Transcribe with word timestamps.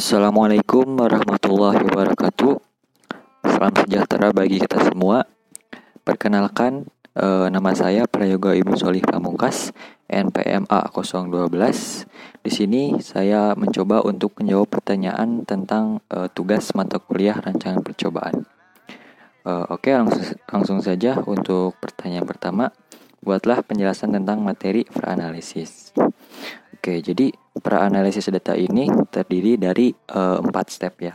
Assalamualaikum 0.00 0.96
warahmatullahi 0.96 1.84
wabarakatuh. 1.84 2.56
Salam 3.44 3.74
sejahtera 3.84 4.32
bagi 4.32 4.56
kita 4.56 4.80
semua. 4.88 5.28
Perkenalkan, 6.08 6.88
eh, 7.12 7.52
nama 7.52 7.76
saya 7.76 8.08
Prayoga 8.08 8.56
Ibu 8.56 8.80
Solih 8.80 9.04
Pamungkas, 9.04 9.76
NPMA 10.08 10.88
012. 10.88 12.08
Di 12.40 12.48
sini 12.48 12.96
saya 13.04 13.52
mencoba 13.52 14.00
untuk 14.00 14.40
menjawab 14.40 14.72
pertanyaan 14.72 15.44
tentang 15.44 16.00
eh, 16.08 16.32
tugas 16.32 16.72
mata 16.72 16.96
kuliah 16.96 17.36
rancangan 17.36 17.84
percobaan. 17.84 18.48
Eh, 19.44 19.64
oke, 19.68 19.92
langsung, 19.92 20.24
langsung 20.48 20.78
saja 20.80 21.20
untuk 21.28 21.76
pertanyaan 21.76 22.24
pertama. 22.24 22.72
Buatlah 23.20 23.60
penjelasan 23.68 24.16
tentang 24.16 24.40
materi 24.40 24.88
peranalisis. 24.88 25.92
Oke, 26.80 27.04
jadi 27.04 27.28
Pra-analisis 27.60 28.30
data 28.32 28.56
ini 28.56 28.88
terdiri 29.12 29.60
dari 29.60 29.92
uh, 29.92 30.40
empat 30.40 30.66
step 30.72 31.02
ya. 31.04 31.12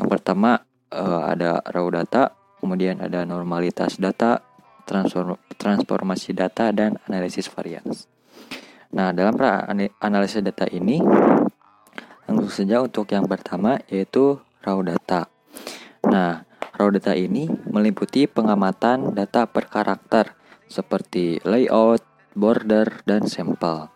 Yang 0.00 0.08
pertama 0.08 0.56
uh, 0.88 1.28
ada 1.28 1.60
raw 1.68 1.84
data, 1.92 2.32
kemudian 2.62 2.96
ada 3.02 3.28
normalitas 3.28 4.00
data, 4.00 4.40
transform 4.88 5.36
transformasi 5.60 6.32
data, 6.32 6.72
dan 6.72 6.96
analisis 7.10 7.50
varians. 7.52 8.08
Nah, 8.96 9.12
dalam 9.12 9.36
pra-analisis 9.36 10.40
data 10.40 10.64
ini, 10.72 11.02
langsung 12.24 12.48
saja 12.48 12.80
untuk 12.80 13.10
yang 13.12 13.28
pertama 13.28 13.76
yaitu 13.92 14.40
raw 14.64 14.80
data. 14.80 15.28
Nah, 16.08 16.46
raw 16.72 16.88
data 16.88 17.12
ini 17.12 17.52
meliputi 17.68 18.24
pengamatan 18.24 19.12
data 19.12 19.44
per 19.44 19.68
karakter 19.68 20.32
seperti 20.70 21.36
layout, 21.44 22.00
border, 22.32 23.04
dan 23.04 23.28
sampel. 23.28 23.92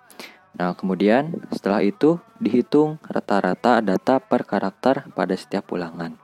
Nah, 0.57 0.73
kemudian 0.73 1.37
setelah 1.53 1.85
itu 1.85 2.17
dihitung 2.41 2.97
rata-rata 3.05 3.85
data 3.85 4.17
per 4.21 4.49
karakter 4.49 5.05
pada 5.13 5.37
setiap 5.37 5.69
ulangan. 5.73 6.17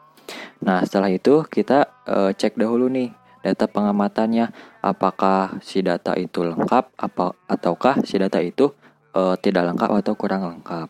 Nah, 0.64 0.80
setelah 0.88 1.12
itu 1.12 1.44
kita 1.44 1.90
e, 2.08 2.32
cek 2.32 2.56
dahulu 2.56 2.88
nih 2.88 3.12
data 3.42 3.66
pengamatannya 3.68 4.54
apakah 4.80 5.58
si 5.60 5.82
data 5.82 6.14
itu 6.16 6.46
lengkap 6.46 6.94
apa 6.96 7.34
ataukah 7.50 8.00
si 8.06 8.16
data 8.16 8.40
itu 8.40 8.72
e, 9.12 9.36
tidak 9.42 9.74
lengkap 9.74 9.90
atau 10.00 10.14
kurang 10.16 10.48
lengkap. 10.48 10.88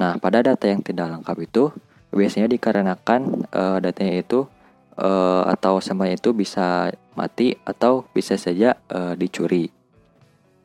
Nah, 0.00 0.18
pada 0.18 0.42
data 0.42 0.64
yang 0.66 0.82
tidak 0.82 1.14
lengkap 1.14 1.36
itu 1.46 1.70
biasanya 2.10 2.50
dikarenakan 2.50 3.46
e, 3.54 3.62
datanya 3.84 4.14
itu 4.18 4.50
e, 4.98 5.10
atau 5.46 5.78
sampelnya 5.78 6.18
itu 6.18 6.34
bisa 6.34 6.90
mati 7.14 7.54
atau 7.62 8.08
bisa 8.10 8.34
saja 8.34 8.74
e, 8.90 9.14
dicuri. 9.14 9.73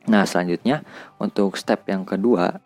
Nah, 0.08 0.24
selanjutnya 0.24 0.80
untuk 1.20 1.60
step 1.60 1.84
yang 1.90 2.08
kedua, 2.08 2.56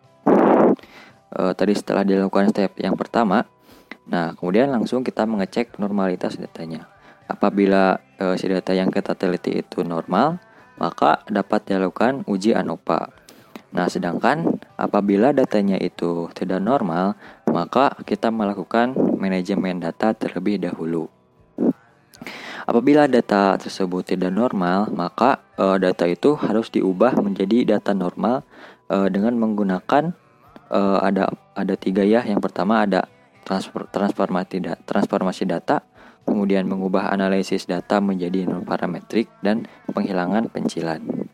uh, 1.35 1.53
tadi 1.57 1.75
setelah 1.75 2.07
dilakukan 2.07 2.53
step 2.55 2.79
yang 2.79 2.95
pertama, 2.95 3.43
nah 4.07 4.31
kemudian 4.37 4.71
langsung 4.71 5.03
kita 5.03 5.27
mengecek 5.27 5.75
normalitas 5.75 6.39
datanya. 6.39 6.87
Apabila 7.25 7.99
uh, 8.21 8.37
si 8.37 8.45
data 8.47 8.71
yang 8.71 8.93
kita 8.93 9.17
teliti 9.17 9.59
itu 9.59 9.83
normal, 9.83 10.39
maka 10.79 11.25
dapat 11.27 11.67
dilakukan 11.67 12.23
uji 12.29 12.55
ANOVA. 12.55 13.11
Nah, 13.75 13.91
sedangkan 13.91 14.61
apabila 14.79 15.35
datanya 15.35 15.75
itu 15.75 16.31
tidak 16.31 16.63
normal, 16.63 17.19
maka 17.51 17.91
kita 18.07 18.31
melakukan 18.31 18.95
manajemen 19.19 19.83
data 19.83 20.15
terlebih 20.15 20.63
dahulu. 20.63 21.11
Apabila 22.65 23.05
data 23.05 23.53
tersebut 23.61 24.17
tidak 24.17 24.33
normal, 24.33 24.89
maka 24.89 25.37
uh, 25.61 25.77
data 25.77 26.09
itu 26.09 26.33
harus 26.33 26.73
diubah 26.73 27.13
menjadi 27.21 27.77
data 27.77 27.93
normal 27.93 28.41
uh, 28.89 29.05
dengan 29.05 29.37
menggunakan 29.37 30.17
uh, 30.73 30.97
ada 31.05 31.29
ada 31.53 31.77
tiga 31.77 32.01
ya. 32.01 32.25
Yang 32.25 32.49
pertama 32.49 32.81
ada 32.81 33.05
transfer, 33.45 33.85
transformasi 33.93 34.65
data, 34.65 34.81
transformasi 34.81 35.45
data, 35.45 35.85
kemudian 36.25 36.65
mengubah 36.65 37.13
analisis 37.13 37.69
data 37.69 38.01
menjadi 38.01 38.49
non 38.49 38.65
parametrik 38.65 39.29
dan 39.45 39.69
penghilangan 39.93 40.49
pencilan. 40.49 41.29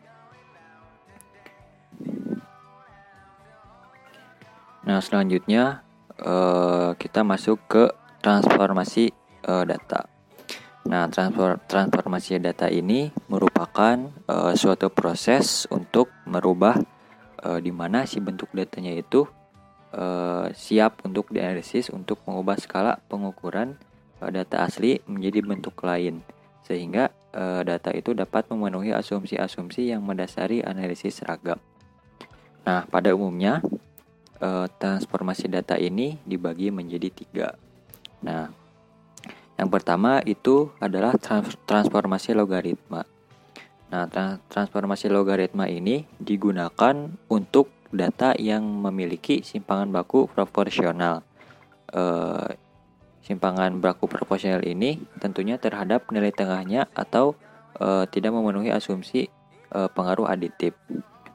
Nah 4.84 4.98
selanjutnya 5.00 5.80
uh, 6.20 6.92
kita 7.00 7.24
masuk 7.24 7.56
ke 7.72 7.88
transformasi 8.20 9.16
uh, 9.48 9.64
data. 9.64 10.12
Nah, 10.82 11.06
transformasi 11.70 12.42
data 12.42 12.66
ini 12.66 13.06
merupakan 13.30 13.96
uh, 14.26 14.52
suatu 14.58 14.90
proses 14.90 15.70
untuk 15.70 16.10
merubah 16.26 16.74
uh, 17.46 17.62
di 17.62 17.70
mana 17.70 18.02
si 18.02 18.18
bentuk 18.18 18.50
datanya 18.50 18.90
itu 18.90 19.22
uh, 19.94 20.50
siap 20.50 21.06
untuk 21.06 21.30
dianalisis 21.30 21.94
untuk 21.94 22.18
mengubah 22.26 22.58
skala 22.58 22.98
pengukuran 23.06 23.78
uh, 24.18 24.30
data 24.34 24.66
asli 24.66 24.98
menjadi 25.06 25.38
bentuk 25.46 25.78
lain 25.86 26.18
sehingga 26.66 27.14
uh, 27.30 27.62
data 27.62 27.94
itu 27.94 28.10
dapat 28.14 28.50
memenuhi 28.50 28.90
asumsi-asumsi 28.90 29.94
yang 29.94 30.02
mendasari 30.02 30.62
analisis 30.66 31.22
seragam. 31.22 31.58
Nah, 32.62 32.86
pada 32.86 33.10
umumnya 33.14 33.62
uh, 34.38 34.66
transformasi 34.66 35.50
data 35.50 35.74
ini 35.74 36.18
dibagi 36.22 36.70
menjadi 36.70 37.08
tiga. 37.10 37.48
Nah, 38.22 38.61
yang 39.60 39.68
pertama 39.68 40.24
itu 40.24 40.72
adalah 40.80 41.14
trans 41.20 41.54
transformasi 41.68 42.32
logaritma. 42.32 43.04
Nah, 43.92 44.08
trans 44.08 44.40
transformasi 44.48 45.12
logaritma 45.12 45.68
ini 45.68 46.08
digunakan 46.16 47.12
untuk 47.28 47.68
data 47.92 48.32
yang 48.40 48.64
memiliki 48.64 49.44
simpangan 49.44 49.92
baku 49.92 50.24
proporsional. 50.32 51.20
E, 51.92 52.02
simpangan 53.22 53.76
baku 53.78 54.08
proporsional 54.08 54.64
ini 54.64 54.96
tentunya 55.20 55.60
terhadap 55.60 56.08
nilai 56.08 56.32
tengahnya 56.32 56.88
atau 56.96 57.36
e, 57.76 58.08
tidak 58.08 58.32
memenuhi 58.32 58.72
asumsi 58.72 59.28
e, 59.68 59.78
pengaruh 59.92 60.24
aditif. 60.24 60.72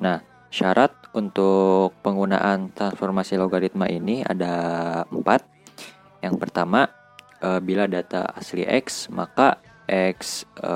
Nah, 0.02 0.26
syarat 0.50 0.90
untuk 1.14 1.94
penggunaan 2.02 2.74
transformasi 2.74 3.38
logaritma 3.38 3.86
ini 3.86 4.26
ada 4.26 5.06
empat. 5.14 5.46
Yang 6.26 6.42
pertama, 6.42 6.90
e, 7.42 7.50
bila 7.62 7.86
data 7.86 8.26
asli 8.34 8.66
X, 8.66 9.10
maka 9.14 9.62
X, 9.88 10.44
e, 10.60 10.74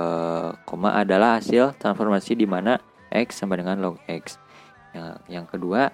koma 0.63 0.95
adalah 0.95 1.41
hasil 1.41 1.75
transformasi 1.77 2.38
di 2.38 2.47
mana 2.47 2.79
X 3.11 3.44
sama 3.44 3.59
dengan 3.59 3.81
log 3.81 3.99
X. 4.07 4.39
Yang, 4.95 5.11
yang 5.27 5.45
kedua, 5.47 5.91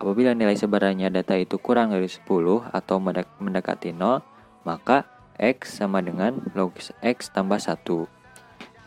apabila 0.00 0.32
nilai 0.32 0.56
sebarannya 0.56 1.12
data 1.12 1.36
itu 1.36 1.60
kurang 1.60 1.92
dari 1.92 2.08
10 2.08 2.24
atau 2.72 2.96
mendekati 3.40 3.92
0, 3.92 4.22
maka 4.64 5.04
X 5.36 5.82
sama 5.82 6.00
dengan 6.00 6.40
log 6.56 6.74
X 7.02 7.30
tambah 7.34 7.60
1. 7.60 7.84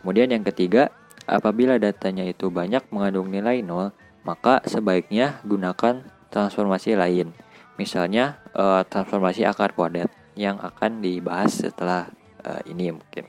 Kemudian 0.02 0.28
yang 0.32 0.44
ketiga, 0.46 0.90
apabila 1.28 1.76
datanya 1.76 2.24
itu 2.24 2.48
banyak 2.48 2.88
mengandung 2.90 3.28
nilai 3.28 3.60
0, 3.60 3.92
maka 4.24 4.64
sebaiknya 4.64 5.38
gunakan 5.44 6.02
transformasi 6.32 6.96
lain. 6.98 7.30
Misalnya, 7.78 8.42
eh, 8.58 8.82
transformasi 8.90 9.46
akar 9.46 9.70
kuadrat 9.76 10.10
yang 10.38 10.62
akan 10.62 11.02
dibahas 11.02 11.66
setelah 11.66 12.06
uh, 12.46 12.62
ini 12.70 12.94
mungkin. 12.94 13.26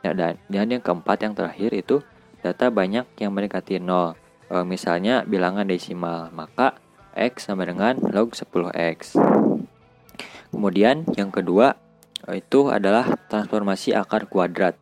Ya, 0.00 0.16
dan, 0.16 0.40
dan 0.48 0.72
yang 0.72 0.80
keempat 0.80 1.20
yang 1.20 1.36
terakhir 1.36 1.76
itu 1.76 2.00
data 2.40 2.72
banyak 2.72 3.04
yang 3.20 3.36
mendekati 3.36 3.76
0. 3.76 4.16
Uh, 4.48 4.64
misalnya 4.64 5.22
bilangan 5.28 5.68
desimal, 5.68 6.32
maka 6.32 6.80
X 7.12 7.52
sama 7.52 7.68
dengan 7.68 8.00
log 8.08 8.32
10X. 8.32 9.20
Kemudian 10.50 11.04
yang 11.14 11.28
kedua 11.28 11.76
uh, 12.24 12.34
itu 12.34 12.72
adalah 12.72 13.20
transformasi 13.28 13.92
akar 13.92 14.26
kuadrat. 14.26 14.80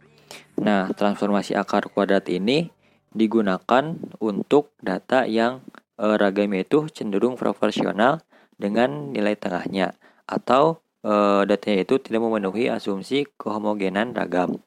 Nah, 0.63 0.87
transformasi 0.95 1.59
akar 1.59 1.91
kuadrat 1.91 2.31
ini 2.31 2.71
digunakan 3.11 3.99
untuk 4.23 4.71
data 4.79 5.27
yang 5.27 5.67
uh, 5.99 6.15
ragamnya 6.15 6.63
itu 6.63 6.87
cenderung 6.89 7.35
proporsional 7.35 8.23
dengan 8.59 9.11
nilai 9.15 9.35
tengahnya 9.35 9.99
atau 10.29 10.83
e, 11.03 11.13
datanya 11.47 11.85
itu 11.85 11.97
tidak 12.03 12.21
memenuhi 12.25 12.71
asumsi 12.71 13.27
kehomogenan 13.39 14.15
ragam. 14.15 14.63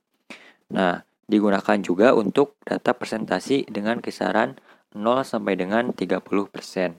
Nah, 0.71 1.03
digunakan 1.27 1.77
juga 1.79 2.15
untuk 2.15 2.59
data 2.63 2.95
presentasi 2.95 3.67
dengan 3.67 3.99
kisaran 3.99 4.59
0 4.95 5.23
sampai 5.23 5.55
dengan 5.55 5.95
30%. 5.95 6.95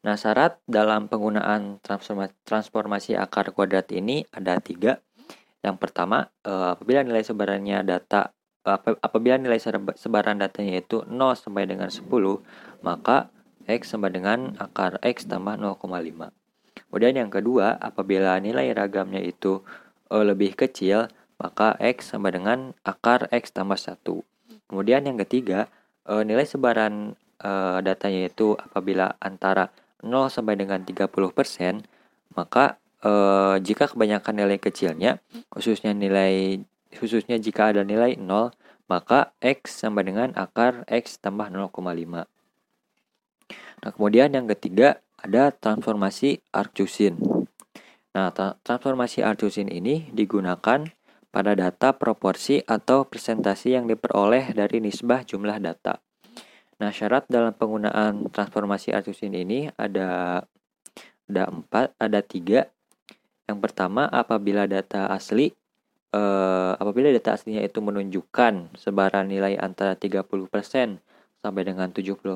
Nah, 0.00 0.16
syarat 0.16 0.56
dalam 0.64 1.12
penggunaan 1.12 1.80
transformasi 2.44 3.16
akar 3.20 3.52
kuadrat 3.52 3.92
ini 3.92 4.24
ada 4.32 4.56
tiga. 4.60 5.04
Yang 5.60 5.76
pertama, 5.76 6.32
eh, 6.40 6.72
apabila 6.72 7.04
nilai 7.04 7.20
sebarannya 7.20 7.84
data 7.84 8.32
apabila 9.00 9.40
nilai 9.40 9.56
sebaran 9.96 10.36
datanya 10.36 10.84
itu 10.84 11.00
0 11.08 11.32
sampai 11.32 11.64
dengan 11.64 11.88
10, 11.88 12.44
maka 12.84 13.32
X 13.64 13.96
sama 13.96 14.12
dengan 14.12 14.56
akar 14.60 15.00
X 15.00 15.24
tambah 15.24 15.56
0,5. 15.56 16.32
Kemudian 16.90 17.14
yang 17.14 17.30
kedua, 17.30 17.78
apabila 17.78 18.34
nilai 18.42 18.74
ragamnya 18.74 19.22
itu 19.22 19.62
uh, 20.10 20.26
lebih 20.26 20.58
kecil, 20.58 21.06
maka 21.38 21.78
X 21.78 22.10
sama 22.10 22.34
dengan 22.34 22.74
akar 22.82 23.30
X 23.30 23.54
tambah 23.54 23.78
1. 23.78 24.02
Kemudian 24.66 25.06
yang 25.06 25.14
ketiga, 25.22 25.70
uh, 26.10 26.26
nilai 26.26 26.42
sebaran 26.42 27.14
uh, 27.46 27.78
datanya 27.78 28.26
itu 28.26 28.58
apabila 28.58 29.14
antara 29.22 29.70
0 30.02 30.34
sampai 30.34 30.58
dengan 30.58 30.82
30%, 30.82 31.06
maka 32.34 32.82
uh, 33.06 33.56
jika 33.62 33.86
kebanyakan 33.86 34.34
nilai 34.42 34.58
kecilnya, 34.58 35.22
khususnya 35.46 35.94
nilai 35.94 36.58
khususnya 36.90 37.38
jika 37.38 37.70
ada 37.70 37.86
nilai 37.86 38.18
0, 38.18 38.50
maka 38.90 39.30
X 39.38 39.86
sama 39.86 40.02
dengan 40.02 40.34
akar 40.34 40.82
X 40.90 41.22
tambah 41.22 41.46
0,5. 41.46 42.26
Nah, 43.80 43.90
kemudian 43.96 44.34
yang 44.34 44.50
ketiga 44.50 44.98
ada 45.20 45.52
transformasi 45.52 46.40
Arcusin. 46.50 47.20
Nah, 48.16 48.32
tra 48.34 48.58
transformasi 48.64 49.22
Arcusin 49.22 49.68
ini 49.70 50.08
digunakan 50.10 50.88
pada 51.30 51.52
data 51.54 51.94
proporsi 51.94 52.58
atau 52.58 53.06
presentasi 53.06 53.78
yang 53.78 53.86
diperoleh 53.86 54.50
dari 54.50 54.82
nisbah 54.82 55.22
jumlah 55.22 55.62
data. 55.62 56.02
Nah, 56.80 56.90
syarat 56.90 57.28
dalam 57.28 57.54
penggunaan 57.54 58.32
transformasi 58.32 58.96
Arcusin 58.96 59.36
ini 59.36 59.70
ada 59.78 60.42
ada 61.30 61.42
empat, 61.46 61.94
ada 62.00 62.18
tiga. 62.24 62.66
Yang 63.46 63.58
pertama, 63.62 64.10
apabila 64.10 64.66
data 64.66 65.06
asli 65.12 65.54
uh, 66.14 66.72
apabila 66.76 67.10
data 67.14 67.34
aslinya 67.34 67.62
itu 67.62 67.78
menunjukkan 67.78 68.74
sebaran 68.74 69.30
nilai 69.30 69.58
antara 69.58 69.94
30% 69.94 70.26
sampai 71.40 71.62
dengan 71.64 71.88
70%, 71.90 72.30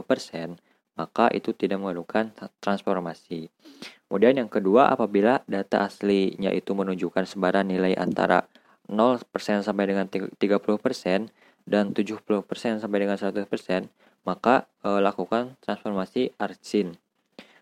maka 0.94 1.30
itu 1.34 1.50
tidak 1.54 1.82
memerlukan 1.82 2.30
transformasi. 2.62 3.50
Kemudian 4.06 4.38
yang 4.38 4.50
kedua, 4.50 4.94
apabila 4.94 5.42
data 5.50 5.86
aslinya 5.86 6.54
itu 6.54 6.70
menunjukkan 6.74 7.26
sebaran 7.26 7.66
nilai 7.66 7.98
antara 7.98 8.46
0% 8.86 9.26
sampai 9.64 9.84
dengan 9.90 10.06
30% 10.06 10.38
dan 11.64 11.84
70% 11.90 12.78
sampai 12.78 12.98
dengan 13.00 13.16
100%, 13.16 13.48
maka 14.22 14.68
e, 14.84 14.88
lakukan 15.00 15.56
transformasi 15.64 16.36
arsin. 16.36 16.94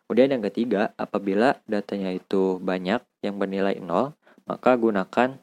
Kemudian 0.05 0.35
yang 0.35 0.43
ketiga, 0.45 0.93
apabila 0.99 1.57
datanya 1.65 2.13
itu 2.13 2.59
banyak 2.61 3.01
yang 3.25 3.39
bernilai 3.39 3.79
0, 3.81 4.13
maka 4.45 4.77
gunakan 4.77 5.39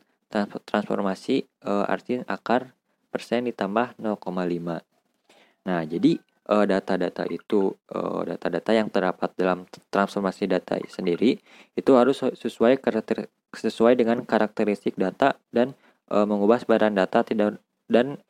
transformasi 0.68 1.48
e, 1.48 1.72
arsin 1.90 2.28
akar 2.30 2.76
persen 3.10 3.50
ditambah 3.50 3.98
0,5. 3.98 4.84
Nah, 5.66 5.82
jadi 5.86 6.12
eh, 6.18 6.29
data-data 6.50 7.30
uh, 7.30 7.30
itu 7.30 7.78
data-data 8.26 8.72
uh, 8.74 8.78
yang 8.82 8.90
terdapat 8.90 9.30
dalam 9.38 9.70
transformasi 9.94 10.50
data 10.50 10.82
sendiri 10.90 11.38
itu 11.78 11.92
harus 11.94 12.26
sesuai 12.26 12.82
sesuai 13.54 13.94
dengan 13.94 14.26
karakteristik 14.26 14.98
data 14.98 15.38
dan 15.54 15.78
uh, 16.10 16.26
mengubah 16.26 16.58
sebaran 16.58 16.98
data 16.98 17.22
tidak 17.22 17.62
dan 17.90 18.22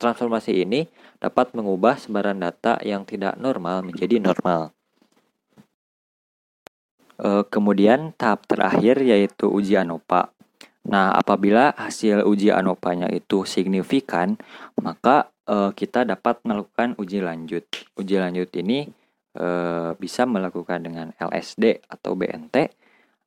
transformasi 0.00 0.64
ini 0.64 0.88
dapat 1.20 1.52
mengubah 1.52 2.00
sebaran 2.00 2.40
data 2.40 2.80
yang 2.80 3.04
tidak 3.04 3.36
normal 3.36 3.84
menjadi 3.84 4.16
normal. 4.24 4.72
Kemudian 7.52 8.16
tahap 8.16 8.48
terakhir 8.48 9.04
yaitu 9.04 9.52
uji 9.52 9.76
ANOVA. 9.76 10.32
Nah, 10.88 11.12
apabila 11.12 11.76
hasil 11.76 12.24
uji 12.24 12.48
ANOVA-nya 12.48 13.12
itu 13.12 13.44
signifikan, 13.44 14.40
maka 14.80 15.28
uh, 15.48 15.70
kita 15.72 16.04
dapat 16.04 16.44
melakukan 16.44 16.94
uji 17.00 17.24
lanjut. 17.24 17.64
Uji 17.96 18.20
lanjut 18.20 18.52
ini 18.54 18.86
uh, 19.40 19.96
bisa 19.96 20.28
melakukan 20.28 20.84
dengan 20.84 21.10
LSD 21.16 21.88
atau 21.88 22.14
BNT 22.14 22.70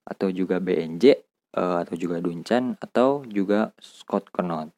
atau 0.02 0.28
juga 0.34 0.58
BNJ 0.58 1.04
uh, 1.58 1.62
eh, 1.62 1.78
atau 1.86 1.96
juga 1.98 2.18
Duncan 2.22 2.78
atau 2.82 3.26
juga 3.26 3.74
Scott 3.82 4.30
Knott. 4.34 4.74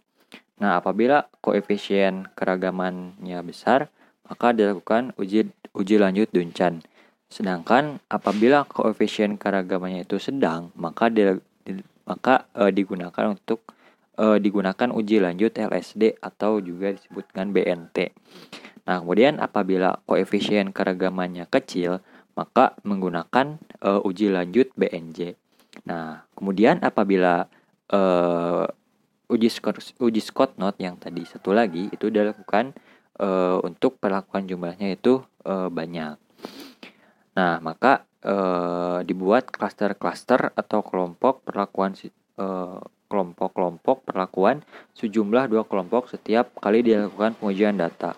Nah, 0.60 0.80
apabila 0.80 1.28
koefisien 1.44 2.28
keragamannya 2.36 3.40
besar, 3.44 3.92
maka 4.28 4.56
dilakukan 4.56 5.16
uji 5.20 5.52
uji 5.74 5.96
lanjut 6.00 6.30
Duncan. 6.32 6.84
Sedangkan 7.28 7.98
apabila 8.08 8.68
koefisien 8.70 9.42
keragamannya 9.42 10.06
itu 10.06 10.22
sedang, 10.22 10.70
maka 10.78 11.10
di, 11.10 11.24
maka 12.06 12.46
uh, 12.54 12.70
digunakan 12.70 13.34
untuk 13.34 13.64
uh, 14.18 14.38
digunakan 14.38 14.90
uji 14.94 15.22
lanjut 15.22 15.56
LSD 15.56 16.22
atau 16.22 16.60
juga 16.62 16.94
disebut 16.94 17.26
dengan 17.34 17.54
BNT. 17.54 17.98
Nah, 18.84 19.00
kemudian 19.00 19.40
apabila 19.40 20.04
koefisien 20.04 20.76
keragamannya 20.76 21.48
kecil, 21.48 22.04
maka 22.36 22.76
menggunakan 22.84 23.62
uh, 23.80 24.02
uji 24.04 24.34
lanjut 24.34 24.74
BNJ. 24.76 25.38
Nah, 25.88 26.26
kemudian 26.36 26.82
apabila 26.84 27.48
uh, 27.94 28.66
uji 29.32 29.50
Scott, 29.50 29.80
uji 29.98 30.22
Scott 30.22 30.60
Note 30.60 30.82
yang 30.84 31.00
tadi 31.00 31.24
satu 31.24 31.56
lagi 31.56 31.90
itu 31.90 32.12
dilakukan 32.12 32.76
uh, 33.22 33.58
untuk 33.64 33.98
perlakuan 33.98 34.46
jumlahnya 34.46 34.94
itu 34.94 35.24
uh, 35.48 35.70
banyak. 35.72 36.20
Nah, 37.34 37.58
maka 37.64 38.06
uh, 38.22 39.02
dibuat 39.02 39.50
klaster-klaster 39.50 40.54
atau 40.54 40.86
kelompok 40.86 41.42
perlakuan 41.48 41.98
uh, 42.38 42.78
kelompok-kelompok 43.14 44.10
perlakuan 44.10 44.66
sejumlah 44.98 45.54
dua 45.54 45.62
kelompok 45.70 46.10
setiap 46.10 46.58
kali 46.58 46.82
dilakukan 46.82 47.38
pengujian 47.38 47.78
data. 47.78 48.18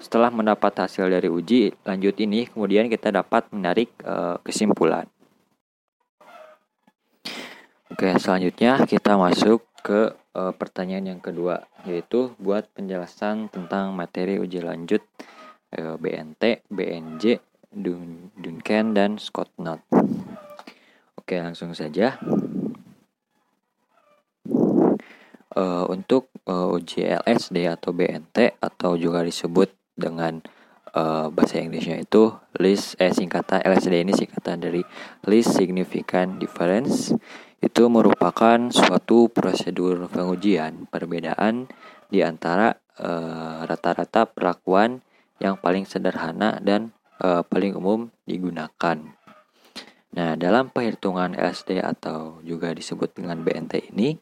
Setelah 0.00 0.32
mendapat 0.32 0.72
hasil 0.72 1.12
dari 1.12 1.28
uji 1.28 1.76
lanjut 1.84 2.16
ini, 2.24 2.48
kemudian 2.48 2.88
kita 2.88 3.12
dapat 3.12 3.52
menarik 3.52 3.92
e, 4.00 4.40
kesimpulan. 4.40 5.04
Oke, 7.92 8.08
selanjutnya 8.16 8.80
kita 8.88 9.20
masuk 9.20 9.60
ke 9.84 10.16
e, 10.32 10.40
pertanyaan 10.56 11.16
yang 11.16 11.20
kedua, 11.20 11.68
yaitu 11.84 12.32
buat 12.40 12.64
penjelasan 12.72 13.52
tentang 13.52 13.92
materi 13.92 14.40
uji 14.40 14.64
lanjut 14.64 15.04
e, 15.68 15.80
BNT, 16.00 16.64
BNJ, 16.72 17.44
Dun 17.68 18.32
Duncan, 18.40 18.96
dan 18.96 19.20
Scott 19.20 19.52
Knott. 19.60 19.84
Oke, 21.20 21.36
langsung 21.36 21.76
saja. 21.76 22.16
Uh, 25.50 25.82
untuk 25.90 26.30
uh, 26.46 26.70
uji 26.70 27.10
LSD 27.10 27.66
atau 27.66 27.90
BNT 27.90 28.54
atau 28.62 28.94
juga 28.94 29.26
disebut 29.26 29.74
dengan 29.98 30.38
uh, 30.94 31.26
bahasa 31.30 31.58
Inggrisnya 31.58 31.98
itu 32.02 32.30
list 32.58 32.94
eh 33.02 33.10
singkatan 33.10 33.58
LSD 33.66 34.06
ini 34.06 34.14
singkatan 34.14 34.62
dari 34.62 34.82
list 35.26 35.58
significant 35.58 36.38
difference 36.38 37.10
itu 37.60 37.82
merupakan 37.92 38.70
suatu 38.72 39.28
prosedur 39.28 40.08
pengujian 40.08 40.88
perbedaan 40.88 41.68
di 42.08 42.24
antara 42.24 42.72
uh, 42.98 43.68
rata-rata 43.68 44.24
perlakuan 44.30 45.04
yang 45.40 45.60
paling 45.60 45.84
sederhana 45.84 46.56
dan 46.60 46.96
uh, 47.20 47.44
paling 47.44 47.76
umum 47.76 48.08
digunakan. 48.24 48.96
Nah, 50.10 50.34
dalam 50.34 50.74
perhitungan 50.74 51.38
LSD 51.38 51.78
atau 51.78 52.42
juga 52.42 52.74
disebut 52.74 53.14
dengan 53.14 53.46
BNT 53.46 53.94
ini, 53.94 54.18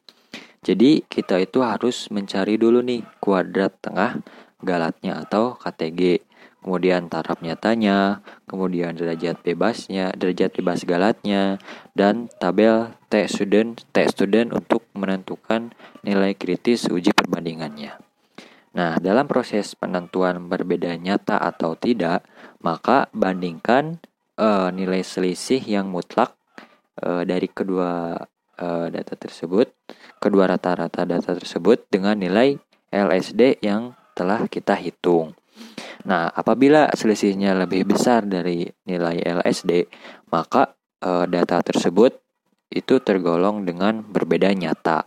jadi 0.62 1.06
kita 1.06 1.38
itu 1.42 1.62
harus 1.62 2.10
mencari 2.10 2.58
dulu 2.58 2.82
nih 2.82 3.06
kuadrat 3.22 3.78
tengah 3.78 4.18
galatnya 4.58 5.22
atau 5.22 5.54
KTG, 5.54 6.26
kemudian 6.62 7.06
taraf 7.06 7.38
nyatanya, 7.38 8.20
kemudian 8.50 8.98
derajat 8.98 9.38
bebasnya, 9.46 10.10
derajat 10.18 10.58
bebas 10.58 10.82
galatnya, 10.82 11.62
dan 11.94 12.26
tabel 12.42 12.90
T 13.06 13.22
student, 13.30 13.78
T 13.94 13.96
student 14.10 14.50
untuk 14.50 14.82
menentukan 14.98 15.70
nilai 16.02 16.34
kritis 16.34 16.90
uji 16.90 17.14
perbandingannya. 17.14 17.94
Nah, 18.74 19.00
dalam 19.00 19.26
proses 19.30 19.74
penentuan 19.78 20.50
berbeda 20.50 20.94
nyata 20.98 21.40
atau 21.40 21.74
tidak, 21.78 22.26
maka 22.60 23.06
bandingkan 23.14 24.02
uh, 24.38 24.70
nilai 24.74 25.02
selisih 25.02 25.62
yang 25.62 25.88
mutlak 25.88 26.34
uh, 27.02 27.22
dari 27.26 27.48
kedua 27.50 28.18
uh, 28.58 28.86
data 28.90 29.14
tersebut, 29.14 29.70
kedua 30.18 30.50
rata-rata 30.50 31.06
data 31.06 31.34
tersebut 31.34 31.86
dengan 31.88 32.18
nilai 32.18 32.58
LSD 32.92 33.62
yang 33.62 33.94
telah 34.18 34.50
kita 34.50 34.74
hitung. 34.74 35.38
Nah, 36.06 36.30
apabila 36.30 36.90
selisihnya 36.94 37.54
lebih 37.58 37.84
besar 37.84 38.24
dari 38.24 38.66
nilai 38.86 39.18
LSD, 39.18 39.86
maka 40.30 40.78
e, 41.02 41.26
data 41.26 41.58
tersebut 41.60 42.16
itu 42.70 43.02
tergolong 43.02 43.66
dengan 43.66 44.00
berbeda 44.06 44.52
nyata. 44.54 45.04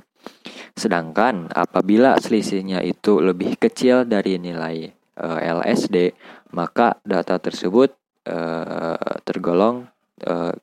Sedangkan 0.75 1.49
apabila 1.51 2.19
selisihnya 2.19 2.83
itu 2.83 3.23
lebih 3.23 3.57
kecil 3.57 4.03
dari 4.03 4.35
nilai 4.37 4.91
e, 5.15 5.27
LSD, 5.41 6.13
maka 6.53 6.99
data 7.07 7.39
tersebut 7.39 7.95
e, 8.27 8.37
tergolong 9.23 9.87
e, 10.19 10.53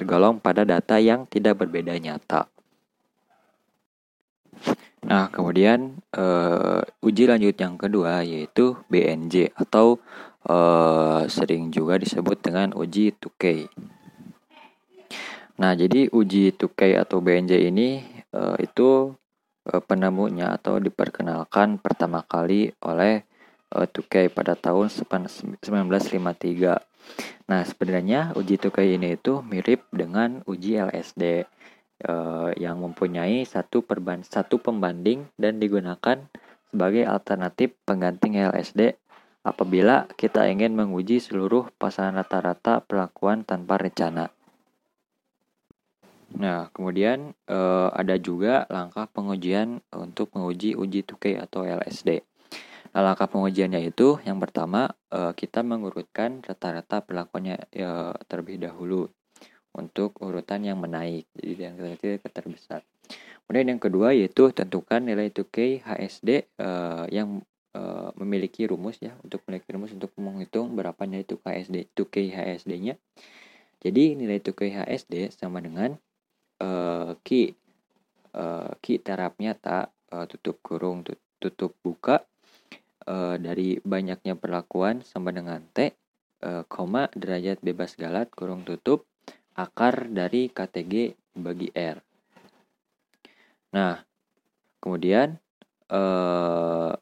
tergolong 0.00 0.40
pada 0.40 0.64
data 0.64 0.96
yang 0.96 1.28
tidak 1.28 1.60
berbeda 1.60 1.92
nyata. 2.00 2.48
Nah, 5.04 5.28
kemudian 5.28 6.00
uh, 6.16 6.80
uji 7.04 7.28
lanjut 7.28 7.52
yang 7.60 7.76
kedua 7.76 8.24
yaitu 8.24 8.80
BNJ 8.88 9.52
atau 9.52 10.00
uh, 10.48 11.28
sering 11.28 11.68
juga 11.68 12.00
disebut 12.00 12.40
dengan 12.40 12.72
uji 12.72 13.12
2K. 13.12 13.68
Nah, 15.60 15.76
jadi 15.76 16.08
uji 16.08 16.56
2K 16.56 17.04
atau 17.04 17.20
BNJ 17.20 17.68
ini 17.68 18.00
uh, 18.32 18.56
itu 18.56 19.12
uh, 19.68 19.82
penemunya 19.84 20.56
atau 20.56 20.80
diperkenalkan 20.80 21.76
pertama 21.76 22.24
kali 22.24 22.72
oleh 22.80 23.28
uh, 23.76 23.84
2K 23.84 24.32
pada 24.32 24.56
tahun 24.56 24.88
1953. 24.88 25.60
Nah, 27.50 27.66
sebenarnya 27.66 28.32
uji 28.38 28.62
tukai 28.62 28.94
ini 28.94 29.18
itu 29.18 29.42
mirip 29.42 29.86
dengan 29.90 30.46
uji 30.46 30.78
LSD 30.78 31.44
uh, 32.06 32.50
yang 32.54 32.78
mempunyai 32.78 33.42
satu 33.42 33.82
perban 33.82 34.22
satu 34.22 34.62
pembanding 34.62 35.26
dan 35.34 35.58
digunakan 35.58 36.30
sebagai 36.70 37.04
alternatif 37.10 37.74
pengganti 37.82 38.30
LSD 38.30 38.94
apabila 39.42 40.06
kita 40.14 40.46
ingin 40.46 40.76
menguji 40.76 41.18
seluruh 41.18 41.72
pasangan 41.80 42.22
rata-rata 42.22 42.84
perlakuan 42.84 43.42
tanpa 43.42 43.80
rencana. 43.80 44.30
Nah, 46.30 46.70
kemudian 46.70 47.34
uh, 47.50 47.90
ada 47.90 48.14
juga 48.14 48.62
langkah 48.70 49.10
pengujian 49.10 49.82
untuk 49.90 50.30
menguji 50.38 50.78
uji 50.78 51.02
tukai 51.02 51.34
atau 51.34 51.66
LSD. 51.66 52.22
Nah, 52.90 53.06
langkah 53.06 53.30
pengujiannya 53.30 53.86
itu 53.86 54.18
yang 54.26 54.42
pertama 54.42 54.90
uh, 55.14 55.30
kita 55.30 55.62
mengurutkan 55.62 56.42
rata-rata 56.42 57.06
perlakuannya 57.06 57.70
uh, 57.78 58.18
terlebih 58.26 58.58
dahulu 58.58 59.06
untuk 59.70 60.18
urutan 60.18 60.66
yang 60.66 60.82
menaik. 60.82 61.30
Jadi 61.38 61.54
yang 61.62 61.78
ke 62.18 62.28
terbesar. 62.34 62.82
Kemudian 63.46 63.74
yang 63.74 63.82
kedua 63.82 64.10
yaitu 64.14 64.50
tentukan 64.50 65.02
nilai 65.02 65.30
2K 65.30 65.86
HSD 65.86 66.50
uh, 66.58 67.06
yang 67.10 67.42
uh, 67.78 68.10
memiliki 68.18 68.66
rumus 68.66 68.98
ya 68.98 69.14
untuk 69.22 69.42
memiliki 69.46 69.70
rumus 69.74 69.94
untuk 69.94 70.10
menghitung 70.18 70.74
berapa 70.74 70.98
nilai 71.06 71.26
2K 71.26 71.46
HSD 71.46 71.76
2K 71.94 72.16
HSD-nya. 72.34 72.94
Jadi 73.78 74.18
nilai 74.18 74.42
2K 74.42 74.82
HSD 74.82 75.34
sama 75.34 75.62
dengan 75.62 75.94
Q 77.22 78.86
terap 79.00 79.38
nyata 79.40 79.90
uh, 80.12 80.26
tutup 80.28 80.60
kurung 80.60 81.02
tutup 81.40 81.72
buka 81.80 82.22
uh, 83.10 83.34
dari 83.42 83.82
banyaknya 83.82 84.38
perlakuan 84.38 85.02
sama 85.02 85.34
dengan 85.34 85.66
T 85.74 85.90
uh, 86.46 86.62
koma 86.70 87.10
derajat 87.10 87.58
bebas 87.58 87.98
galat 87.98 88.30
kurung 88.30 88.62
tutup 88.62 89.10
akar 89.58 90.06
dari 90.06 90.46
KTG 90.46 91.18
bagi 91.34 91.68
R. 91.74 91.98
Nah, 93.74 93.98
kemudian 94.80 95.36
eh, 95.90 96.92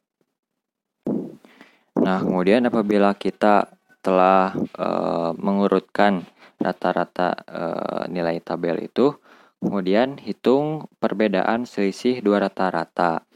Nah, 1.99 2.23
kemudian 2.23 2.63
apabila 2.65 3.11
kita 3.19 3.75
telah 4.01 4.55
eh, 4.57 5.31
mengurutkan 5.35 6.25
rata-rata 6.63 7.35
eh, 7.45 8.03
nilai 8.09 8.39
tabel 8.39 8.87
itu, 8.87 9.19
kemudian 9.59 10.17
hitung 10.23 10.87
perbedaan 11.03 11.67
selisih 11.67 12.23
dua 12.23 12.47
rata-rata. 12.47 13.27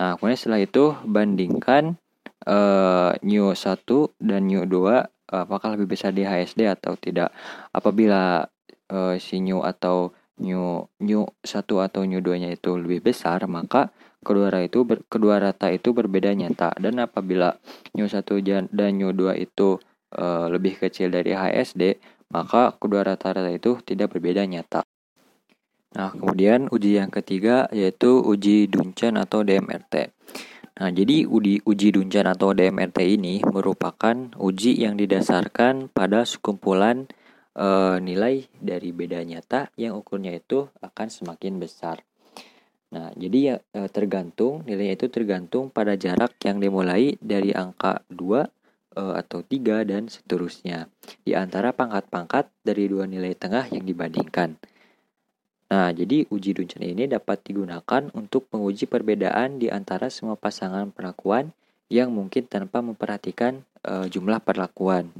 Nah, 0.00 0.16
kemudian 0.16 0.38
setelah 0.40 0.62
itu 0.64 0.96
bandingkan 1.04 2.00
eh, 2.46 3.12
new 3.26 3.52
1 3.52 4.22
dan 4.22 4.42
new 4.46 4.64
2 4.64 5.06
apakah 5.30 5.74
lebih 5.74 5.98
besar 5.98 6.14
di 6.14 6.22
HSD 6.22 6.70
atau 6.70 6.94
tidak. 6.94 7.34
Apabila 7.74 8.46
uh, 8.90 9.14
si 9.18 9.42
new 9.42 9.62
atau 9.62 10.14
new 10.38 10.84
new 11.02 11.26
satu 11.42 11.82
atau 11.82 12.04
new 12.06 12.22
nya 12.22 12.52
itu 12.52 12.76
lebih 12.78 13.02
besar, 13.02 13.42
maka 13.50 13.90
kedua 14.22 14.52
rata 14.52 14.66
itu 14.66 14.86
ber, 14.86 15.02
kedua 15.08 15.42
rata 15.42 15.72
itu 15.72 15.90
berbeda 15.90 16.30
nyata. 16.36 16.76
Dan 16.78 17.02
apabila 17.02 17.56
new 17.96 18.06
satu 18.06 18.38
dan 18.42 18.70
new 18.70 19.10
dua 19.10 19.34
itu 19.34 19.80
uh, 20.14 20.46
lebih 20.46 20.78
kecil 20.78 21.10
dari 21.10 21.34
HSD, 21.34 21.98
maka 22.30 22.74
kedua 22.78 23.06
rata-rata 23.06 23.50
itu 23.50 23.78
tidak 23.86 24.14
berbeda 24.14 24.46
nyata. 24.46 24.82
Nah, 25.96 26.12
kemudian 26.12 26.68
uji 26.68 27.00
yang 27.00 27.08
ketiga 27.08 27.72
yaitu 27.72 28.20
uji 28.20 28.68
Duncan 28.68 29.16
atau 29.16 29.40
DMRT. 29.40 30.12
Nah, 30.76 30.92
jadi 30.92 31.24
uji, 31.24 31.64
uji 31.64 31.88
Duncan 31.88 32.28
atau 32.28 32.52
DMRT 32.52 33.00
ini 33.16 33.40
merupakan 33.40 34.12
uji 34.36 34.76
yang 34.76 35.00
didasarkan 35.00 35.88
pada 35.88 36.28
sekumpulan 36.28 37.08
uh, 37.56 37.96
nilai 37.96 38.44
dari 38.60 38.92
beda 38.92 39.24
nyata 39.24 39.72
yang 39.80 39.96
ukurnya 39.96 40.36
itu 40.36 40.68
akan 40.84 41.08
semakin 41.08 41.56
besar. 41.56 42.04
Nah, 42.92 43.08
jadi 43.16 43.38
ya 43.40 43.56
uh, 43.80 43.88
tergantung 43.88 44.68
nilainya 44.68 45.00
itu 45.00 45.08
tergantung 45.08 45.72
pada 45.72 45.96
jarak 45.96 46.36
yang 46.44 46.60
dimulai 46.60 47.16
dari 47.24 47.56
angka 47.56 48.04
2 48.12 48.20
uh, 48.20 48.44
eh, 49.00 49.14
atau 49.16 49.40
3 49.42 49.80
dan 49.88 50.12
seterusnya 50.12 50.92
di 51.24 51.32
antara 51.32 51.72
pangkat-pangkat 51.72 52.52
dari 52.62 52.84
dua 52.86 53.08
nilai 53.08 53.32
tengah 53.32 53.64
yang 53.72 53.84
dibandingkan. 53.88 54.60
Nah, 55.66 55.90
jadi 55.90 56.22
uji 56.30 56.54
Duncan 56.54 56.86
ini 56.86 57.10
dapat 57.10 57.42
digunakan 57.42 58.06
untuk 58.14 58.46
menguji 58.54 58.86
perbedaan 58.86 59.58
di 59.58 59.66
antara 59.66 60.06
semua 60.14 60.38
pasangan 60.38 60.94
perlakuan 60.94 61.50
yang 61.90 62.14
mungkin 62.14 62.46
tanpa 62.46 62.78
memperhatikan 62.82 63.66
uh, 63.82 64.06
jumlah 64.06 64.38
perlakuan. 64.42 65.10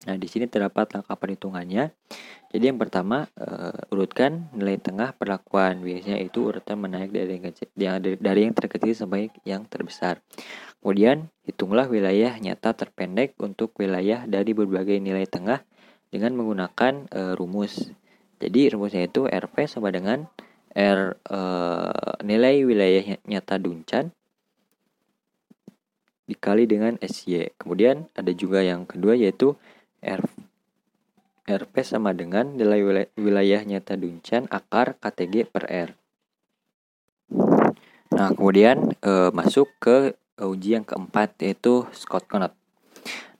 Nah, 0.00 0.16
di 0.16 0.30
sini 0.30 0.48
terdapat 0.48 0.96
langkah 0.96 1.12
perhitungannya. 1.12 1.92
Jadi 2.50 2.64
yang 2.64 2.80
pertama, 2.80 3.28
uh, 3.36 3.92
urutkan 3.92 4.48
nilai 4.56 4.80
tengah 4.80 5.12
perlakuan. 5.12 5.82
Biasanya 5.84 6.18
itu 6.22 6.46
urutan 6.46 6.80
menaik 6.80 7.12
dari 7.12 7.36
yang, 7.76 8.00
dari, 8.00 8.40
yang 8.46 8.54
terkecil 8.56 8.96
sampai 8.96 9.28
yang 9.44 9.68
terbesar. 9.68 10.24
Kemudian, 10.80 11.28
hitunglah 11.44 11.84
wilayah 11.90 12.32
nyata 12.40 12.72
terpendek 12.72 13.36
untuk 13.42 13.76
wilayah 13.76 14.24
dari 14.24 14.56
berbagai 14.56 14.96
nilai 14.96 15.28
tengah 15.28 15.60
dengan 16.08 16.32
menggunakan 16.38 17.06
uh, 17.12 17.32
rumus. 17.36 17.92
Jadi 18.40 18.72
rumusnya 18.72 19.04
itu 19.04 19.28
RP 19.28 19.68
sama 19.68 19.92
dengan 19.92 20.24
R 20.72 21.18
uh, 21.28 22.16
nilai 22.24 22.64
wilayah 22.64 23.20
nyata 23.28 23.60
Duncan 23.60 24.08
dikali 26.24 26.64
dengan 26.64 26.96
SY. 27.02 27.58
Kemudian 27.60 28.08
ada 28.16 28.32
juga 28.32 28.64
yang 28.64 28.88
kedua 28.88 29.18
yaitu 29.18 29.58
R 30.00 30.24
RP 31.50 31.74
sama 31.82 32.14
dengan 32.14 32.54
nilai 32.54 33.10
wilayah 33.18 33.60
nyata 33.66 33.98
Duncan 33.98 34.46
akar 34.46 34.94
KTG 35.02 35.50
per 35.50 35.66
R. 35.66 35.90
Nah, 38.14 38.30
kemudian 38.34 38.94
e, 39.02 39.34
masuk 39.34 39.66
ke 39.82 40.14
uji 40.38 40.78
yang 40.78 40.86
keempat 40.86 41.34
yaitu 41.42 41.90
Scott 41.90 42.30
Knot. 42.30 42.59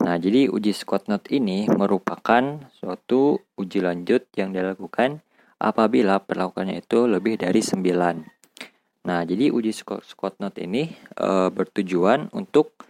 Nah, 0.00 0.16
jadi 0.16 0.48
uji 0.48 0.72
Scott 0.72 1.06
Knot 1.06 1.28
ini 1.28 1.68
merupakan 1.68 2.62
suatu 2.80 3.42
uji 3.60 3.84
lanjut 3.84 4.24
yang 4.36 4.50
dilakukan 4.56 5.20
apabila 5.60 6.24
perlakuannya 6.24 6.80
itu 6.80 7.04
lebih 7.04 7.36
dari 7.36 7.60
9. 7.60 9.04
Nah, 9.04 9.20
jadi 9.28 9.52
uji 9.52 9.72
Scott 9.76 10.40
Knot 10.40 10.56
ini 10.56 10.88
e, 11.16 11.28
bertujuan 11.52 12.32
untuk 12.32 12.80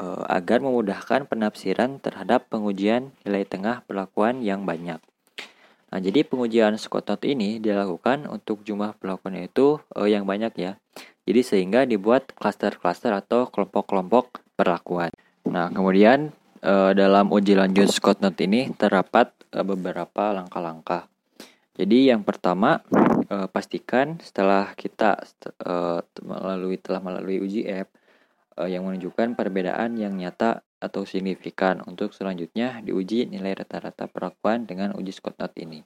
uh, 0.00 0.24
agar 0.26 0.64
memudahkan 0.64 1.28
penafsiran 1.28 2.00
terhadap 2.00 2.48
pengujian 2.48 3.12
nilai 3.22 3.44
tengah 3.44 3.84
perlakuan 3.84 4.40
yang 4.40 4.64
banyak. 4.64 4.98
Nah, 5.90 5.98
jadi 5.98 6.22
pengujian 6.22 6.78
Scott 6.78 7.10
Note 7.10 7.26
ini 7.26 7.58
dilakukan 7.58 8.30
untuk 8.30 8.62
jumlah 8.62 8.96
perlakuan 8.96 9.42
itu 9.42 9.82
uh, 9.98 10.06
yang 10.08 10.24
banyak 10.24 10.54
ya. 10.56 10.72
Jadi 11.26 11.40
sehingga 11.42 11.82
dibuat 11.82 12.30
klaster-klaster 12.34 13.10
atau 13.10 13.50
kelompok-kelompok 13.50 14.42
perlakuan. 14.54 15.10
Nah, 15.48 15.72
kemudian 15.72 16.36
uh, 16.60 16.92
dalam 16.92 17.32
uji 17.32 17.56
lanjut 17.56 17.88
Scott 17.88 18.20
Note 18.20 18.44
ini 18.44 18.68
terdapat 18.76 19.32
uh, 19.56 19.64
beberapa 19.64 20.36
langkah-langkah. 20.36 21.08
Jadi 21.80 22.12
yang 22.12 22.20
pertama 22.20 22.84
uh, 23.32 23.48
pastikan 23.48 24.20
setelah 24.20 24.76
kita 24.76 25.16
uh, 25.64 26.04
melalui 26.20 26.76
telah 26.76 27.00
melalui 27.00 27.40
uji 27.40 27.64
app 27.72 27.88
uh, 28.60 28.68
yang 28.68 28.84
menunjukkan 28.84 29.32
perbedaan 29.32 29.96
yang 29.96 30.12
nyata 30.12 30.60
atau 30.76 31.08
signifikan. 31.08 31.80
Untuk 31.88 32.12
selanjutnya 32.12 32.84
diuji 32.84 33.24
nilai 33.32 33.56
rata-rata 33.56 34.12
perlakuan 34.12 34.68
dengan 34.68 34.92
uji 34.92 35.16
Scott 35.16 35.40
Note 35.40 35.56
ini. 35.56 35.80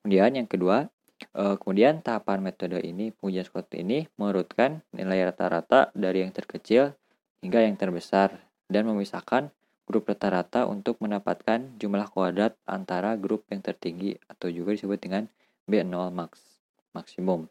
Kemudian 0.00 0.40
yang 0.40 0.48
kedua, 0.48 0.88
kemudian 1.34 2.00
tahapan 2.00 2.40
metode 2.40 2.80
ini, 2.80 3.10
pengujian 3.12 3.44
Scott 3.44 3.68
ini 3.76 4.06
mengurutkan 4.16 4.80
nilai 4.94 5.28
rata-rata 5.28 5.90
dari 5.92 6.22
yang 6.24 6.32
terkecil 6.32 6.94
hingga 7.42 7.66
yang 7.66 7.74
terbesar 7.74 8.47
dan 8.68 8.86
memisahkan 8.88 9.50
grup 9.88 10.08
rata-rata 10.08 10.68
untuk 10.68 11.00
mendapatkan 11.00 11.80
jumlah 11.80 12.12
kuadrat 12.12 12.54
antara 12.68 13.16
grup 13.16 13.48
yang 13.48 13.64
tertinggi 13.64 14.20
atau 14.28 14.52
juga 14.52 14.76
disebut 14.76 15.00
dengan 15.00 15.24
B0 15.64 16.12
max 16.12 16.60
maksimum. 16.92 17.48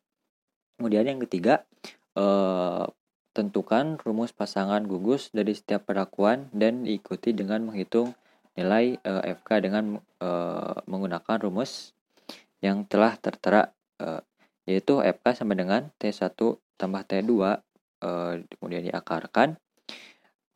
Kemudian 0.77 1.09
yang 1.09 1.17
ketiga, 1.17 1.65
eh, 2.13 2.85
Tentukan 3.37 4.01
rumus 4.01 4.33
pasangan 4.33 4.81
gugus 4.89 5.29
dari 5.29 5.53
setiap 5.53 5.85
perlakuan 5.85 6.49
dan 6.57 6.81
diikuti 6.89 7.37
dengan 7.37 7.69
menghitung 7.69 8.17
nilai 8.57 8.97
eh, 8.97 9.23
FK 9.37 9.61
dengan 9.61 10.01
e, 10.17 10.29
menggunakan 10.89 11.45
rumus 11.45 11.93
yang 12.65 12.89
telah 12.89 13.13
tertera 13.21 13.69
yaitu 14.65 14.97
FK 15.05 15.37
sama 15.37 15.53
dengan 15.53 15.93
T1 16.01 16.33
tambah 16.81 17.01
T2 17.05 17.29
e, 18.01 18.09
kemudian 18.57 18.89
diakarkan 18.89 19.61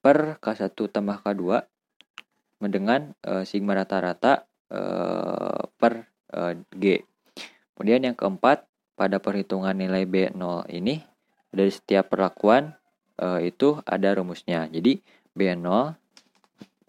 per 0.01 0.41
K1 0.41 0.73
tambah 0.73 1.21
K2 1.21 1.61
dengan 2.61 3.13
e, 3.21 3.45
sigma 3.45 3.77
rata-rata 3.77 4.49
e, 4.69 4.81
per 5.77 6.09
e, 6.29 6.39
G. 6.73 6.85
Kemudian 7.77 8.05
yang 8.05 8.17
keempat, 8.17 8.65
pada 9.01 9.17
perhitungan 9.17 9.73
nilai 9.73 10.05
B0 10.05 10.69
ini 10.69 11.01
dari 11.49 11.73
setiap 11.73 12.13
perlakuan 12.13 12.77
uh, 13.17 13.41
itu 13.41 13.81
ada 13.81 14.13
rumusnya. 14.13 14.69
Jadi 14.69 15.01
B0 15.33 15.65
uh, 15.65 15.89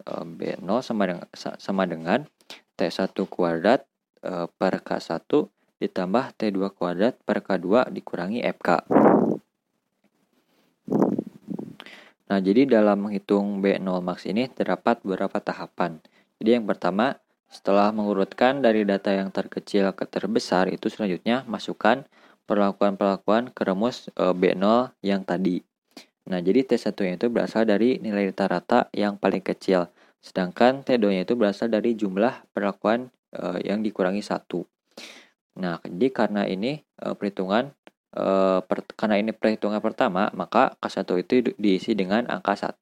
uh, 0.05 0.23
B0 0.23 0.69
sama 0.85 1.09
dengan 1.09 1.25
sama 1.33 1.83
dengan 1.89 2.19
T1 2.77 3.17
kuadrat 3.25 3.89
uh, 4.21 4.45
per 4.45 4.85
K1 4.85 5.25
ditambah 5.81 6.37
T2 6.37 6.57
kuadrat 6.77 7.17
per 7.25 7.41
K2 7.41 7.89
dikurangi 7.89 8.45
FK. 8.45 8.69
Nah, 12.33 12.41
jadi 12.41 12.65
dalam 12.65 13.05
menghitung 13.05 13.61
B0 13.61 14.01
max 14.01 14.25
ini 14.25 14.49
terdapat 14.49 15.05
beberapa 15.05 15.37
tahapan. 15.37 16.01
Jadi 16.41 16.57
yang 16.57 16.65
pertama, 16.65 17.21
setelah 17.45 17.93
mengurutkan 17.93 18.57
dari 18.57 18.81
data 18.89 19.13
yang 19.13 19.29
terkecil 19.29 19.93
ke 19.93 20.09
terbesar, 20.09 20.65
itu 20.73 20.89
selanjutnya 20.89 21.45
masukkan 21.45 22.09
perlakuan-perlakuan 22.49 23.53
ke 23.53 23.61
rumus 23.69 24.09
e, 24.17 24.33
B0 24.33 24.97
yang 25.05 25.21
tadi. 25.21 25.61
Nah, 26.25 26.41
jadi 26.41 26.65
T1 26.65 26.97
itu 27.21 27.29
berasal 27.29 27.69
dari 27.69 28.01
nilai 28.01 28.33
rata-rata 28.33 28.89
yang 28.97 29.21
paling 29.21 29.45
kecil, 29.45 29.93
sedangkan 30.17 30.81
T2 30.81 31.29
itu 31.29 31.37
berasal 31.37 31.69
dari 31.69 31.93
jumlah 31.93 32.49
perlakuan 32.49 33.13
e, 33.29 33.61
yang 33.61 33.85
dikurangi 33.85 34.25
satu. 34.25 34.65
Nah, 35.61 35.77
jadi 35.85 36.09
karena 36.09 36.49
ini 36.49 36.81
e, 36.81 37.13
perhitungan 37.13 37.77
e, 38.13 38.25
per, 38.63 38.85
karena 38.93 39.17
ini 39.17 39.33
perhitungan 39.33 39.81
pertama, 39.81 40.29
maka 40.37 40.77
K1 40.77 41.09
itu 41.19 41.33
diisi 41.57 41.97
dengan 41.97 42.29
angka 42.29 42.53
1. 42.55 42.77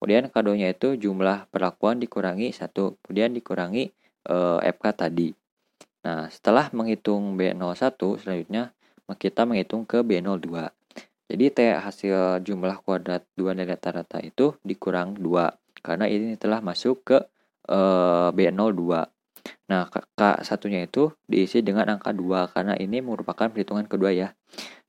Kemudian 0.00 0.32
K2-nya 0.32 0.74
itu 0.74 0.98
jumlah 0.98 1.46
perlakuan 1.52 2.02
dikurangi 2.02 2.50
1, 2.50 2.74
kemudian 2.74 3.30
dikurangi 3.36 3.92
e, 4.26 4.36
FK 4.64 4.84
tadi. 4.96 5.30
Nah, 6.02 6.26
setelah 6.26 6.66
menghitung 6.74 7.38
B01 7.38 7.94
selanjutnya 8.18 8.74
kita 9.12 9.44
menghitung 9.44 9.84
ke 9.84 10.00
B02. 10.00 10.72
Jadi 11.28 11.44
T 11.52 11.58
hasil 11.72 12.44
jumlah 12.44 12.80
kuadrat 12.84 13.24
dua 13.36 13.52
nilai 13.52 13.76
rata-rata 13.76 14.20
itu 14.20 14.56
dikurang 14.64 15.16
2 15.16 15.84
karena 15.84 16.04
ini 16.08 16.36
telah 16.40 16.64
masuk 16.64 17.04
ke 17.06 17.18
e, 17.68 17.78
B02. 18.34 18.80
Nah, 19.72 19.88
K 19.88 20.20
satunya 20.44 20.84
itu 20.84 21.16
diisi 21.24 21.64
dengan 21.64 21.88
angka 21.88 22.12
2 22.12 22.52
karena 22.52 22.76
ini 22.76 23.00
merupakan 23.00 23.48
perhitungan 23.48 23.88
kedua 23.88 24.12
ya. 24.12 24.36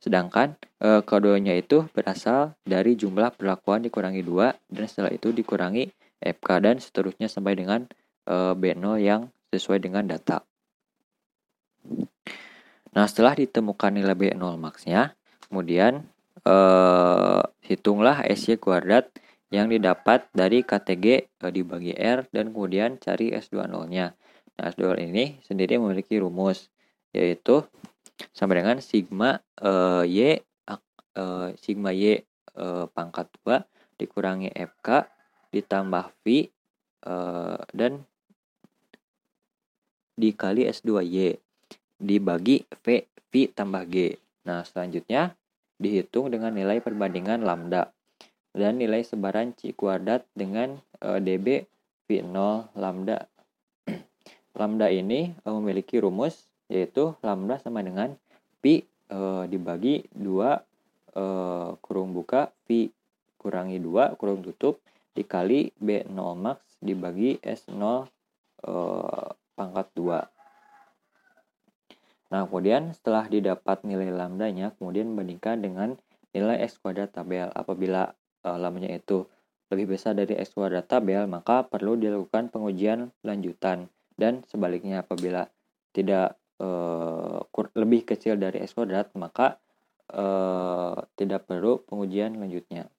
Sedangkan 0.04 0.60
e, 0.84 1.00
keduanya 1.08 1.56
itu 1.56 1.88
berasal 1.96 2.60
dari 2.68 3.00
jumlah 3.00 3.32
perlakuan 3.40 3.80
dikurangi 3.80 4.20
2 4.20 4.76
dan 4.76 4.86
setelah 4.92 5.16
itu 5.16 5.32
dikurangi 5.32 5.88
FK 6.20 6.50
dan 6.60 6.76
seterusnya 6.84 7.32
sampai 7.32 7.56
dengan 7.56 7.88
e, 8.28 8.36
B0 8.60 9.00
yang 9.00 9.32
sesuai 9.56 9.80
dengan 9.80 10.04
data. 10.04 10.44
Nah, 12.92 13.08
setelah 13.08 13.40
ditemukan 13.40 13.96
nilai 13.96 14.20
B0 14.20 14.60
max-nya, 14.60 15.16
kemudian 15.48 16.04
e, 16.44 16.56
hitunglah 17.64 18.20
SY 18.28 18.60
kuadrat 18.60 19.08
yang 19.48 19.72
didapat 19.72 20.28
dari 20.36 20.60
KTG 20.60 21.06
e, 21.40 21.46
dibagi 21.56 21.96
R 21.96 22.28
dan 22.36 22.52
kemudian 22.52 23.00
cari 23.00 23.32
S20-nya. 23.32 24.12
Nah, 24.60 24.70
S2 24.70 25.02
ini 25.02 25.42
sendiri 25.42 25.82
memiliki 25.82 26.18
rumus 26.22 26.70
yaitu 27.14 27.66
sama 28.34 28.58
dengan 28.58 28.78
sigma 28.82 29.42
uh, 29.62 30.06
y 30.06 30.42
uh, 30.70 31.50
sigma 31.58 31.94
y 31.94 32.22
uh, 32.58 32.86
pangkat 32.94 33.30
2 33.46 33.62
dikurangi 33.98 34.50
fk 34.54 35.10
ditambah 35.54 36.10
v 36.26 36.50
uh, 37.06 37.62
dan 37.74 38.02
dikali 40.14 40.70
S2Y 40.70 41.38
dibagi 41.98 42.66
V, 42.86 42.86
V 43.30 43.34
tambah 43.50 43.86
G. 43.90 44.18
Nah, 44.46 44.62
selanjutnya 44.62 45.34
dihitung 45.82 46.30
dengan 46.30 46.54
nilai 46.54 46.80
perbandingan 46.80 47.42
lambda 47.42 47.90
dan 48.54 48.78
nilai 48.78 49.02
sebaran 49.02 49.58
C 49.58 49.74
kuadrat 49.74 50.30
dengan 50.38 50.78
uh, 51.02 51.18
dB 51.18 51.66
V0 52.06 52.70
lambda 52.78 53.26
Lambda 54.54 54.86
ini 54.94 55.34
uh, 55.46 55.54
memiliki 55.58 55.98
rumus 55.98 56.46
yaitu 56.70 57.18
lambda 57.26 57.58
sama 57.58 57.82
dengan 57.82 58.16
pi 58.64 58.86
uh, 59.12 59.46
dibagi 59.50 60.08
2 60.16 60.24
uh, 60.24 60.56
eh, 61.14 61.70
kurung 61.84 62.16
buka 62.16 62.50
pi 62.66 62.90
kurangi 63.38 63.78
2 63.78 64.16
kurung 64.18 64.42
tutup 64.42 64.80
dikali 65.14 65.70
B0 65.78 66.18
max 66.34 66.64
dibagi 66.82 67.38
S0 67.44 68.10
uh, 68.66 69.30
pangkat 69.54 69.88
2. 69.94 70.26
Nah, 72.34 72.50
kemudian 72.50 72.90
setelah 72.98 73.30
didapat 73.30 73.86
nilai 73.86 74.10
lambdanya, 74.10 74.74
kemudian 74.82 75.14
bandingkan 75.14 75.62
dengan 75.62 75.94
nilai 76.34 76.66
X 76.66 76.82
kuadrat 76.82 77.14
tabel. 77.14 77.54
Apabila 77.54 78.10
uh, 78.42 78.58
lambdanya 78.58 78.98
itu 78.98 79.30
lebih 79.70 79.94
besar 79.94 80.18
dari 80.18 80.34
X 80.42 80.58
kuadrat 80.58 80.90
tabel, 80.90 81.30
maka 81.30 81.62
perlu 81.62 81.94
dilakukan 81.94 82.50
pengujian 82.50 83.14
lanjutan 83.22 83.86
dan 84.16 84.46
sebaliknya 84.48 85.02
apabila 85.02 85.50
tidak 85.94 86.38
uh, 86.62 87.46
lebih 87.78 88.06
kecil 88.06 88.38
dari 88.38 88.62
x 88.62 88.74
kuadrat 88.74 89.14
maka 89.18 89.62
uh, 90.14 90.98
tidak 91.18 91.46
perlu 91.50 91.82
pengujian 91.86 92.38
lanjutnya. 92.38 92.90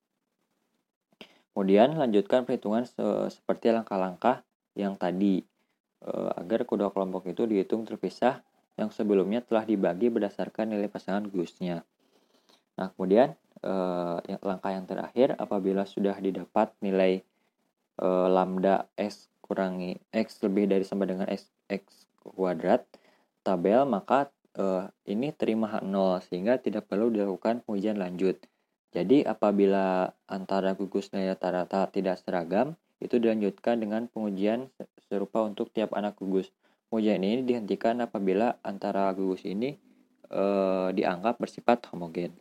Kemudian 1.54 1.94
lanjutkan 1.94 2.42
perhitungan 2.42 2.82
se 2.82 3.30
seperti 3.30 3.70
langkah-langkah 3.70 4.42
yang 4.74 4.98
tadi 4.98 5.42
uh, 6.02 6.34
agar 6.38 6.66
kedua 6.66 6.90
kelompok 6.90 7.30
itu 7.30 7.46
dihitung 7.46 7.86
terpisah 7.86 8.42
yang 8.74 8.90
sebelumnya 8.90 9.38
telah 9.38 9.62
dibagi 9.62 10.10
berdasarkan 10.10 10.74
nilai 10.74 10.90
pasangan 10.90 11.30
gusnya. 11.30 11.86
Nah, 12.74 12.90
kemudian 12.90 13.38
langkah 14.42 14.74
yang 14.74 14.84
terakhir 14.84 15.38
apabila 15.40 15.88
sudah 15.88 16.18
didapat 16.20 16.74
nilai 16.84 17.22
lambda 18.02 18.90
s 18.98 19.30
kurangi 19.44 20.00
X 20.08 20.40
lebih 20.40 20.64
dari 20.72 20.88
sama 20.88 21.04
dengan 21.04 21.28
X, 21.28 21.52
X 21.68 22.08
kuadrat 22.24 22.88
tabel 23.44 23.84
maka 23.84 24.32
uh, 24.56 24.88
ini 25.04 25.36
terima 25.36 25.68
hak 25.68 25.84
0 25.84 26.24
sehingga 26.24 26.56
tidak 26.56 26.88
perlu 26.88 27.12
dilakukan 27.12 27.60
pengujian 27.62 28.00
lanjut. 28.00 28.40
Jadi 28.94 29.26
apabila 29.26 30.16
antara 30.30 30.72
gugus 30.72 31.10
nilai 31.12 31.34
rata-rata 31.34 31.90
tidak 31.90 32.22
seragam, 32.22 32.78
itu 33.02 33.18
dilanjutkan 33.18 33.82
dengan 33.82 34.06
pengujian 34.06 34.70
serupa 35.10 35.42
untuk 35.42 35.74
tiap 35.74 35.92
anak 35.98 36.16
gugus. 36.16 36.54
Pengujian 36.88 37.20
ini 37.20 37.42
dihentikan 37.42 38.00
apabila 38.00 38.56
antara 38.62 39.10
gugus 39.12 39.42
ini 39.42 39.74
uh, 40.30 40.94
dianggap 40.94 41.42
bersifat 41.42 41.90
homogen. 41.90 42.32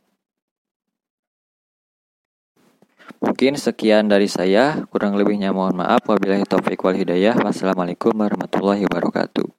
Mungkin 3.44 3.60
sekian 3.60 4.08
dari 4.08 4.32
saya, 4.32 4.88
kurang 4.88 5.20
lebihnya 5.20 5.52
mohon 5.52 5.76
maaf. 5.76 6.08
Wabillahi 6.08 6.48
taufiq 6.48 6.80
wal 6.80 6.96
hidayah. 6.96 7.36
Wassalamualaikum 7.44 8.16
warahmatullahi 8.16 8.88
wabarakatuh. 8.88 9.52